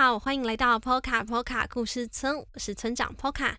[0.00, 3.58] 好，欢迎来到波卡波卡故事村，我是村长波卡。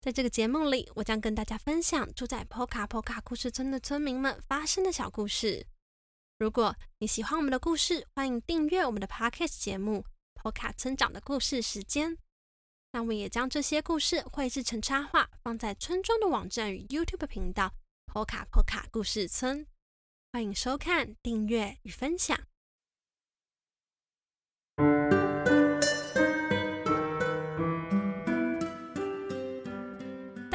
[0.00, 5.66] 在这个节目里，我将跟大家分享住在波卡波卡故事村的村民们发生的小故事。
[6.38, 10.04] 如果你喜欢我们的故事，欢迎订阅我们的 Podcast 节目
[10.40, 12.12] 《波卡村长的故事时间》。
[12.92, 17.74] 那我也将这些故事绘制成插画，放在村庄的网站与 YouTube 频道
[18.06, 19.66] “波卡波卡故事村”。
[20.32, 22.38] 欢迎收看、订阅与分享。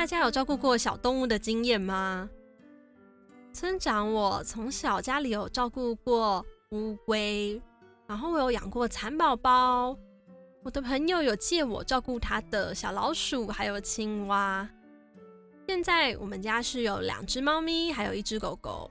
[0.02, 2.28] 大家有照顾过小动物的经验吗？
[3.54, 7.62] 村长，我从小家里有照顾过乌龟，
[8.08, 9.96] 然后我有养过蚕宝宝。
[10.64, 14.68] 我的朋友有借我照顾他的小老鼠，还有青蛙。
[15.68, 18.90] 现在我们家是有两只猫咪，还有一只狗狗。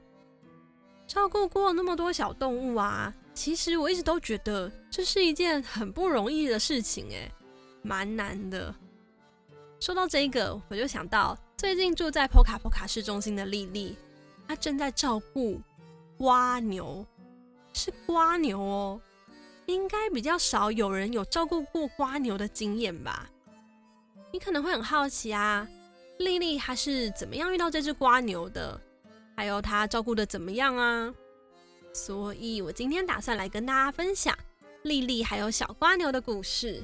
[1.08, 7.28] 照顾过那么多小动物啊，其实我一直都觉得这是一件很不容易的事情，哎，
[7.82, 8.72] 蛮难的。
[9.80, 13.96] 说到这个，我就想到最近住在波卡波卡市中心的丽丽，
[14.46, 15.58] 她正在照顾
[16.18, 17.04] 蜗牛，
[17.72, 19.00] 是蜗牛哦，
[19.64, 23.30] 应该比较少有人有照顾过蜗牛的经验吧？
[24.30, 25.66] 你可能会很好奇啊，
[26.18, 28.78] 丽丽她是怎么样遇到这只蜗牛的？
[29.34, 31.14] 还有她照顾的怎么样啊？
[31.94, 34.38] 所以我今天打算来跟大家分享
[34.82, 36.82] 丽丽还有小蜗牛的故事。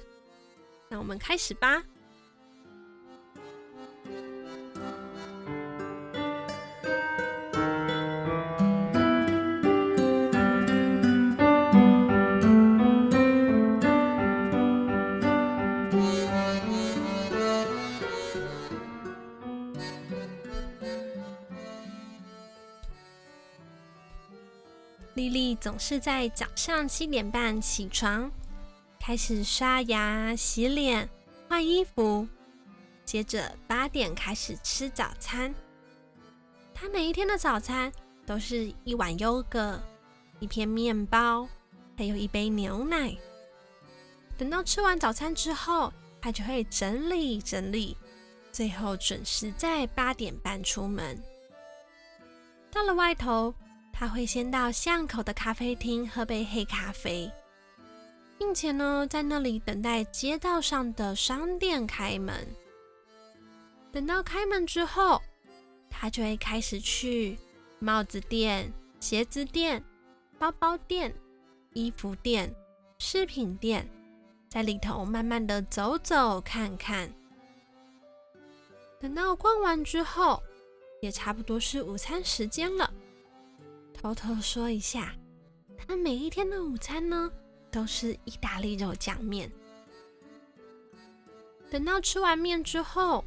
[0.88, 1.84] 那我们开始吧。
[25.16, 28.30] 丽丽总是在早上七点半起床，
[29.00, 31.08] 开始刷牙、洗脸、
[31.48, 32.28] 换衣服，
[33.02, 35.54] 接着八点开始吃早餐。
[36.74, 37.90] 她每一天的早餐
[38.26, 39.80] 都是一碗优格、
[40.38, 41.48] 一片面包，
[41.96, 43.16] 还有一杯牛奶。
[44.36, 45.90] 等到吃完早餐之后，
[46.20, 47.96] 她就会整理整理，
[48.52, 51.18] 最后准时在八点半出门。
[52.70, 53.54] 到了外头。
[53.98, 57.32] 他会先到巷口的咖啡厅喝杯黑咖啡，
[58.38, 62.46] 并且呢，在那里等待街道上的商店开门。
[63.90, 65.22] 等到开门之后，
[65.88, 67.38] 他就会开始去
[67.78, 68.70] 帽子店、
[69.00, 69.82] 鞋子店、
[70.38, 71.14] 包包店、
[71.72, 72.54] 衣服店、
[72.98, 73.88] 饰品店，
[74.46, 77.10] 在里头慢慢的走走看看。
[79.00, 80.42] 等到逛完之后，
[81.00, 82.92] 也差不多是午餐时间了。
[84.14, 85.14] 偷偷说一下，
[85.76, 87.30] 他每一天的午餐呢，
[87.70, 89.50] 都是意大利肉酱面。
[91.70, 93.24] 等到吃完面之后，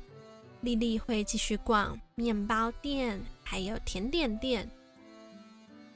[0.61, 4.69] 丽丽会继续逛面包店，还有甜点店。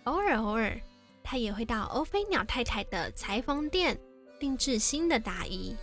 [0.04, 0.80] 偶尔偶尔，
[1.24, 3.98] 她也会到欧菲鸟太太的裁缝店
[4.40, 5.76] 定制新的大衣，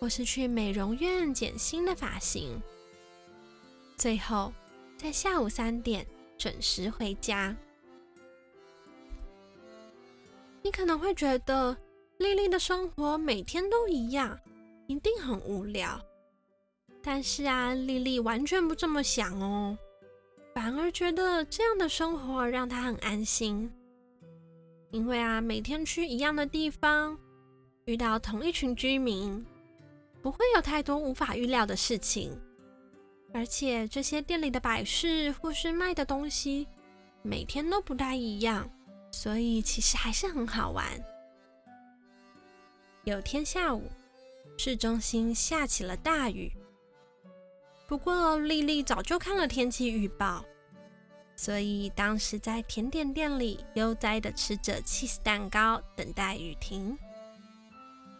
[0.00, 2.60] 或是去美容院剪新的发型。
[3.96, 4.52] 最后，
[4.98, 6.04] 在下午三点
[6.36, 7.56] 准时回家。
[10.64, 11.76] 你可能会觉得
[12.16, 14.36] 丽丽的生活每天都一样，
[14.86, 16.00] 一定很无聊。
[17.02, 19.76] 但是啊，丽丽完全不这么想哦，
[20.54, 23.70] 反而觉得这样的生活让她很安心。
[24.90, 27.18] 因为啊，每天去一样的地方，
[27.84, 29.44] 遇到同一群居民，
[30.22, 32.40] 不会有太多无法预料的事情。
[33.34, 36.66] 而且这些店里的摆饰或是卖的东西，
[37.20, 38.66] 每天都不太一样。
[39.14, 40.84] 所以其实还是很好玩。
[43.04, 43.88] 有天下午，
[44.58, 46.50] 市中心下起了大雨。
[47.86, 50.44] 不过丽丽早就看了天气预报，
[51.36, 56.98] 所以当时在甜点店里悠哉的吃着 cheese 蛋糕，等待雨停。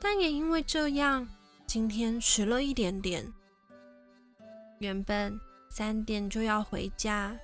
[0.00, 1.28] 但也因为这样，
[1.66, 3.30] 今天迟了一点点。
[4.78, 5.38] 原本
[5.68, 7.36] 三点就要回家，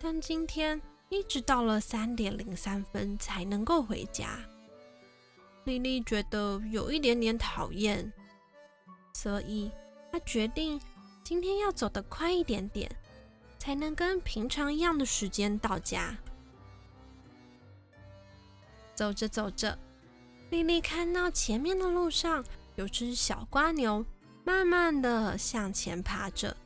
[0.00, 0.80] 但今天。
[1.08, 4.38] 一直到了三点零三分才能够回家，
[5.64, 8.12] 丽丽觉得有一点点讨厌，
[9.14, 9.70] 所以
[10.10, 10.80] 她决定
[11.22, 12.90] 今天要走得快一点点，
[13.56, 16.16] 才能跟平常一样的时间到家。
[18.96, 19.78] 走着走着，
[20.50, 22.44] 丽丽看到前面的路上
[22.74, 24.04] 有只小蜗牛，
[24.42, 26.56] 慢慢的向前爬着，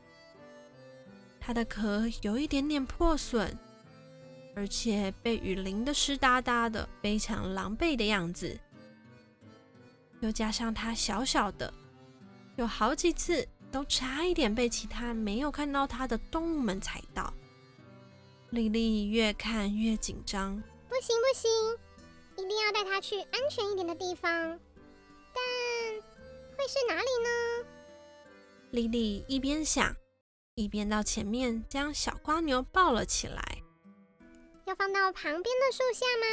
[1.39, 3.55] 它的壳有一点点破损。
[4.55, 8.59] 而且被雨淋得湿哒哒的，非常狼狈的样子。
[10.19, 11.73] 又加上它小小的，
[12.55, 17.33] 有好几次都差一点被其他没有看到它的动物们踩到。
[18.51, 21.49] 莉莉越看越紧张，不行不行，
[22.35, 24.29] 一定要带它去安全一点的地方。
[25.33, 25.41] 但
[26.57, 27.67] 会是哪里呢？
[28.71, 29.95] 莉莉一边想，
[30.55, 33.60] 一边到前面将小瓜牛抱了起来。
[34.71, 36.25] 要放到旁边的树下吗？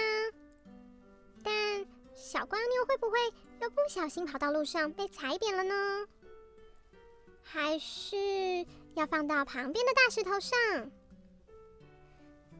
[1.42, 3.18] 但小光妞会不会
[3.60, 6.06] 又不小心跑到路上被踩扁了呢？
[7.42, 8.64] 还是
[8.94, 10.56] 要放到旁边的大石头上？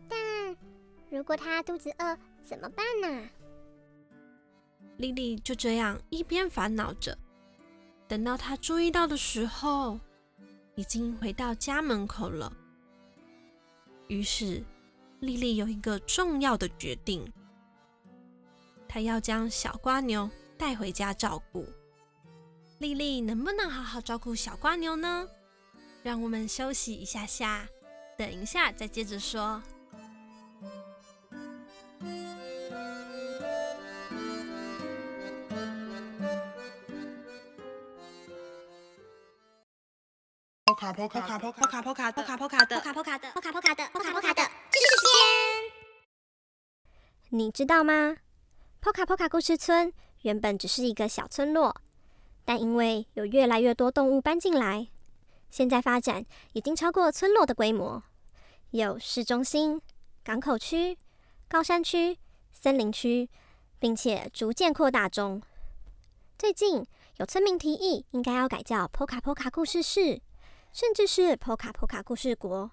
[0.09, 0.57] 但
[1.11, 3.29] 如果它肚子饿怎么办呢？
[4.97, 7.17] 莉莉就这样一边烦恼着，
[8.09, 10.01] 等到她注意到的时候，
[10.75, 12.53] 已经回到家门口了。
[14.09, 14.61] 于是。
[15.21, 17.31] 莉莉有一个重要的决定，
[18.89, 21.67] 她要将小瓜牛带回家照顾。
[22.79, 25.27] 莉莉能不能好好照顾小瓜牛呢？
[26.05, 27.69] 让我们休息一下下，
[28.17, 29.61] 等一下再接着说。
[40.65, 44.43] 波卡波卡波卡波卡波卡波卡波卡的波卡波卡的波卡波卡的波卡波卡的。
[47.31, 48.17] 你知道吗？
[48.81, 49.93] 波卡波卡故事村
[50.23, 51.77] 原本只是一个小村落，
[52.47, 54.89] 但因为有越来越多动物搬进来，
[55.51, 58.03] 现在发展已经超过村落的规模，
[58.71, 59.79] 有市中心、
[60.25, 60.97] 港口区、
[61.49, 62.17] 高山区、
[62.51, 63.29] 森林区，
[63.79, 65.43] 并且逐渐扩大中。
[66.39, 66.87] 最近
[67.19, 70.19] 有村民提议，应该要改叫波卡波卡故事市，
[70.73, 72.71] 甚至是波卡波卡故事国。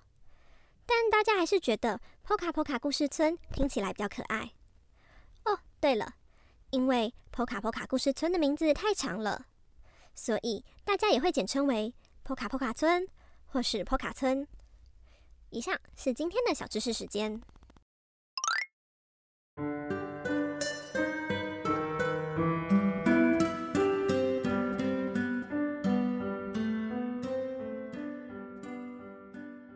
[0.86, 4.54] 但大家还是觉得波卡波卡故事村听起来比较可爱。
[5.46, 6.16] 哦，对了，
[6.70, 9.48] 因为波卡波卡故事村的名字太长了，
[10.14, 11.94] 所以大家也会简称为
[12.24, 13.08] 波卡波卡村
[13.48, 14.48] 或是波卡村。
[15.50, 17.42] 以上是今天的小知识时间。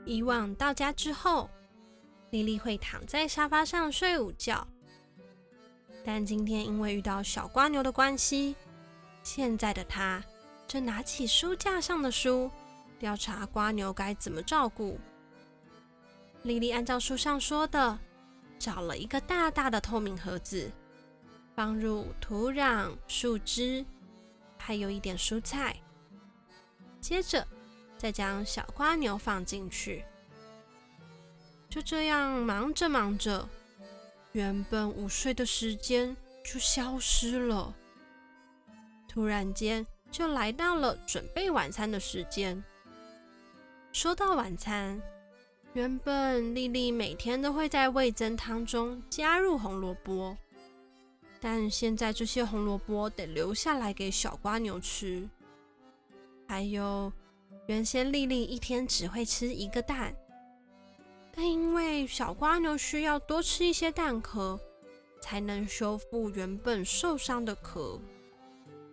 [0.09, 1.47] 以往到家之后，
[2.31, 4.67] 莉莉会躺在沙发上睡午觉。
[6.03, 8.55] 但今天因为遇到小蜗牛的关系，
[9.21, 10.23] 现在的她
[10.67, 12.49] 正拿起书架上的书，
[12.97, 14.99] 调查蜗牛该怎么照顾。
[16.41, 17.99] 莉莉按照书上说的，
[18.57, 20.71] 找了一个大大的透明盒子，
[21.53, 23.85] 放入土壤、树枝，
[24.57, 25.79] 还有一点蔬菜，
[26.99, 27.47] 接着
[27.99, 30.03] 再将小瓜牛放进去。
[31.69, 33.47] 就这样忙着忙着，
[34.31, 37.75] 原本午睡的时间就消失了。
[39.07, 42.63] 突然间，就来到了准备晚餐的时间。
[43.91, 44.99] 说到晚餐，
[45.73, 50.37] 原本丽丽每天都会在味噌汤中加入红萝卜，
[51.39, 55.27] 但现在这些红萝卜得留下来给小瓜牛吃。
[56.47, 57.11] 还有，
[57.69, 60.11] 原先莉莉一天只会吃一个蛋。
[61.31, 64.59] 但因为小蜗牛需要多吃一些蛋壳，
[65.21, 68.01] 才能修复原本受伤的壳，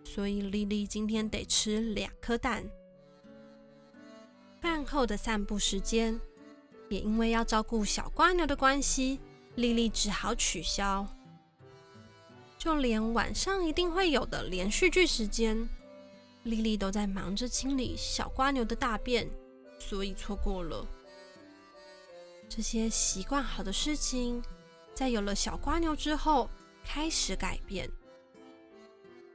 [0.03, 2.63] 所以莉莉今天得吃两颗蛋。
[4.61, 6.19] 饭后的散步时间，
[6.87, 9.19] 也因为要照顾小蜗牛的关系，
[9.55, 11.03] 莉莉只好取消。
[12.59, 15.67] 就连晚上一定会有的连续剧时间，
[16.47, 19.29] 莉莉都在忙着清理小瓜牛的大便，
[19.77, 20.85] 所以错过了。
[22.49, 24.41] 这些习惯好的事情，
[24.93, 26.49] 在有了小瓜牛之后
[26.83, 27.89] 开始改变，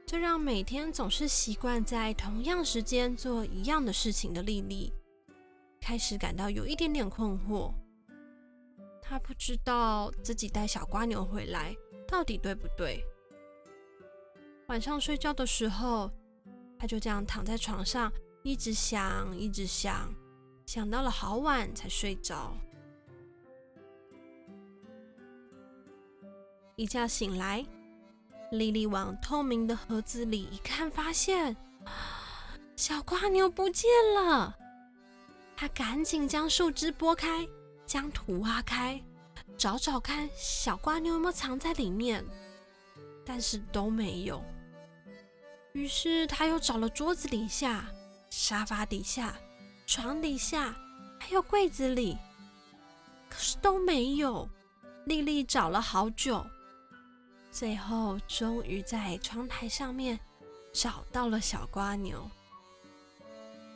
[0.05, 4.91] 这让每天总是习惯在同样时间做一样的事情的莉莉，
[5.79, 7.71] 开始感到有一点点困惑。
[9.01, 11.75] 她不知道自己带小瓜牛回来
[12.07, 13.03] 到底对不对。
[14.67, 16.09] 晚上睡觉的时候，
[16.83, 18.11] 他就这样躺在床上，
[18.43, 20.13] 一直想，一直想，
[20.65, 22.53] 想到了好晚才睡着。
[26.75, 27.65] 一觉醒来，
[28.51, 31.55] 莉莉往透明的盒子里一看，发现
[32.75, 34.53] 小瓜牛不见了。
[35.55, 37.47] 她赶紧将树枝拨开，
[37.85, 39.01] 将土挖开，
[39.57, 42.25] 找找看小瓜牛有没有藏在里面，
[43.25, 44.43] 但是都没有。
[45.73, 47.85] 于是他又找了桌子底下、
[48.29, 49.35] 沙发底下、
[49.87, 50.75] 床底下，
[51.19, 52.15] 还有柜子里，
[53.27, 54.47] 可是都没有。
[55.05, 56.45] 莉莉找了好久。
[57.51, 60.19] 最后，终于在窗台上面
[60.71, 62.29] 找到了小瓜牛。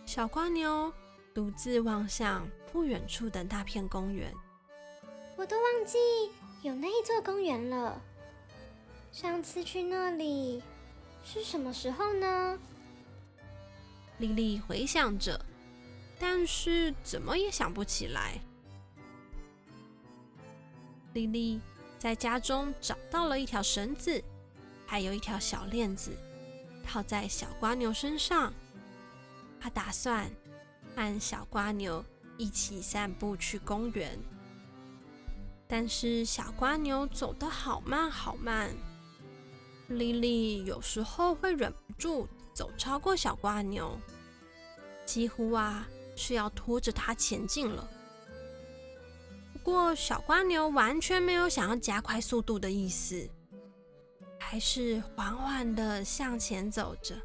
[0.05, 0.93] 小瓜牛
[1.33, 4.33] 独自望向不远处的那片公园。
[5.35, 5.97] 我都忘记
[6.61, 7.99] 有那一座公园了。
[9.11, 10.63] 上次去那里
[11.29, 12.57] 是什么时候呢？
[14.19, 15.37] 莉莉回想着，
[16.17, 18.39] 但是怎么也想不起来。
[21.11, 21.59] 莉莉
[21.99, 24.23] 在家中找到了一条绳子，
[24.85, 26.15] 还有一条小链子，
[26.81, 28.53] 套在小瓜牛身上。
[29.59, 30.31] 她打算
[30.95, 32.05] 和小瓜牛
[32.37, 34.17] 一起散步去公园，
[35.67, 38.71] 但是小瓜牛走得好慢好慢，
[39.87, 42.27] 莉莉有时候会忍不住。
[42.53, 43.95] 走超过小瓜牛，
[45.05, 47.87] 几乎啊是要拖着它前进了。
[49.53, 53.29] 不过小瓜牛完全没有想要加快速度的意思，
[54.39, 57.15] 还是缓缓地向前走着。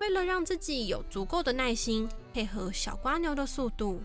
[0.00, 4.02] 为了让自己有足够的耐心配合小瓜牛的速度，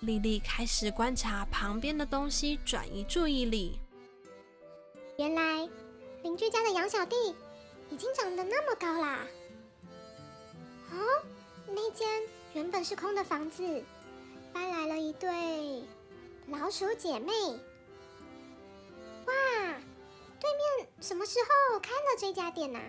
[0.00, 3.80] 莉莉开始观察旁边的东西，转移注意力。
[6.36, 7.34] 居家的羊小弟。
[7.88, 9.20] 已经长得那么高啦！
[10.90, 11.22] 哦，
[11.68, 12.20] 那间
[12.52, 13.62] 原本是空的房子，
[14.52, 15.84] 搬来了一对
[16.48, 17.32] 老鼠姐妹。
[19.24, 19.32] 哇，
[20.40, 21.38] 对面什么时
[21.72, 22.80] 候开了这家店呐？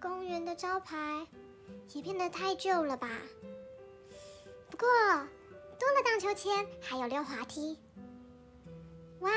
[0.00, 1.26] 公园的招牌
[1.92, 3.10] 也变得太旧了吧？
[4.70, 4.88] 不过
[5.78, 7.78] 多了荡秋千，还有溜滑梯。
[9.20, 9.30] 哇，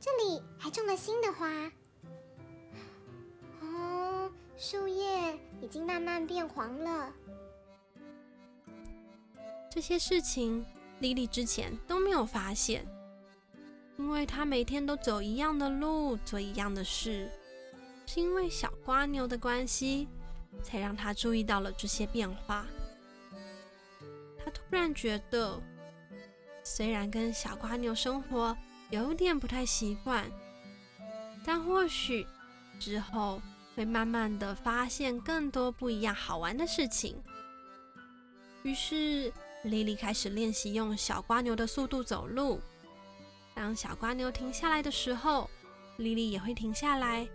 [0.00, 1.70] 这里还种了新的花。
[3.60, 7.12] 哦树叶已经慢慢变黄了。
[9.70, 10.64] 这些事情，
[11.00, 12.86] 莉莉之前都没有发现，
[13.98, 17.30] 因为她每天都走一样的路，做一样的事。
[18.06, 20.08] 是因为小瓜牛的关系，
[20.62, 22.66] 才让她注意到了这些变化。
[24.42, 25.62] 她突然觉得，
[26.64, 28.56] 虽然跟小瓜牛生活
[28.90, 30.30] 有点不太习惯，
[31.44, 32.26] 但或许
[32.78, 33.40] 之后。
[33.76, 37.16] 会慢慢的发现更多不一样好玩的事情。
[38.62, 39.32] 于是，
[39.62, 42.60] 莉莉开始练习用小蜗牛的速度走路。
[43.54, 45.48] 当小蜗牛停下来的时候，
[45.96, 47.26] 莉莉也会停下来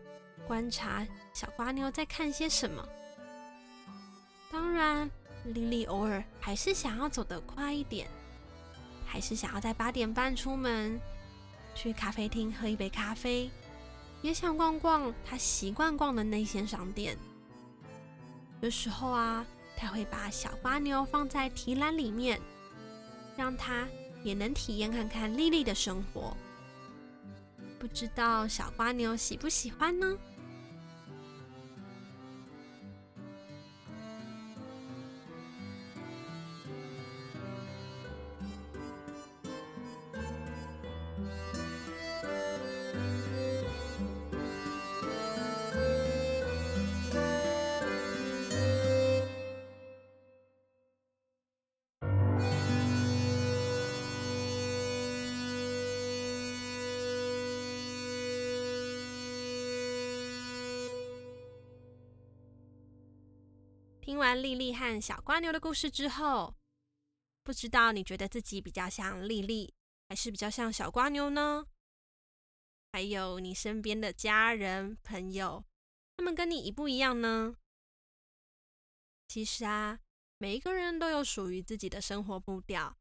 [0.46, 2.86] 观察小蜗牛在看些什么。
[4.52, 5.10] 当然，
[5.46, 8.08] 莉莉偶尔还是想要走得快一点，
[9.08, 11.00] 还是想要在八点半出门，
[11.76, 13.52] 去咖啡厅喝一杯咖啡。
[14.22, 17.16] 也想逛逛他习惯逛的那些商店。
[18.62, 19.46] 有时候啊，
[19.78, 22.42] 他会把小花牛放在提篮里面，
[23.38, 23.88] 让他
[24.24, 26.36] 也能体验看看莉莉的生活。
[27.78, 30.18] 不知道小花牛喜不喜欢呢？
[64.06, 66.56] 听完莉莉和小瓜牛的故事之后，
[67.42, 69.74] 不知道你觉得自己比较像莉莉，
[70.08, 71.66] 还是比较像小瓜牛呢？
[72.92, 75.66] 还有你身边的家人朋友，
[76.18, 77.56] 他们跟你一不一样呢？
[79.28, 80.00] 其实啊，
[80.38, 82.96] 每一个人都有属于自己的生活步调，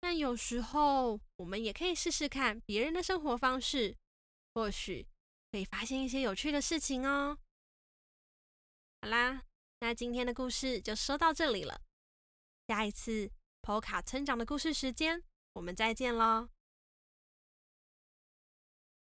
[0.00, 3.98] 但有时候我们也可以试试看别人的生活方式，
[4.54, 5.06] 或许
[5.50, 7.36] 可以发现一些有趣的事情哦。
[9.02, 9.42] 好啦。
[9.82, 11.80] 那今天的故事就说到这里了，
[12.68, 13.28] 下一次
[13.60, 15.20] 波卡村长的故事时间，
[15.54, 16.48] 我们再见喽。